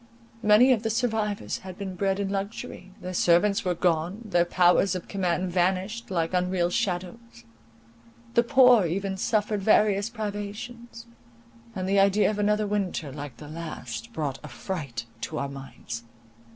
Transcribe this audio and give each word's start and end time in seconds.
Many 0.41 0.71
of 0.71 0.81
the 0.81 0.89
survivors 0.89 1.59
had 1.59 1.77
been 1.77 1.93
bred 1.93 2.19
in 2.19 2.29
luxury—their 2.31 3.13
servants 3.13 3.63
were 3.63 3.75
gone, 3.75 4.23
their 4.25 4.45
powers 4.45 4.95
of 4.95 5.07
command 5.07 5.51
vanished 5.51 6.09
like 6.09 6.33
unreal 6.33 6.71
shadows: 6.71 7.45
the 8.33 8.41
poor 8.41 8.87
even 8.87 9.15
suffered 9.15 9.61
various 9.61 10.09
privations; 10.09 11.05
and 11.75 11.87
the 11.87 11.99
idea 11.99 12.31
of 12.31 12.39
another 12.39 12.65
winter 12.65 13.11
like 13.11 13.37
the 13.37 13.47
last, 13.47 14.11
brought 14.11 14.39
affright 14.43 15.05
to 15.21 15.37
our 15.37 15.49
minds. 15.49 16.03